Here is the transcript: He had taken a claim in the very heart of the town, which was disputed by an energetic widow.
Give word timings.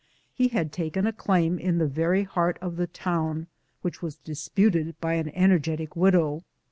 He 0.33 0.47
had 0.47 0.71
taken 0.71 1.05
a 1.05 1.13
claim 1.13 1.59
in 1.59 1.77
the 1.77 1.85
very 1.85 2.23
heart 2.23 2.57
of 2.59 2.75
the 2.75 2.87
town, 2.87 3.45
which 3.83 4.01
was 4.01 4.15
disputed 4.17 4.99
by 4.99 5.13
an 5.13 5.29
energetic 5.35 5.95
widow. 5.95 6.41